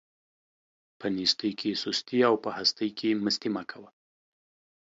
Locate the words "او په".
2.29-2.49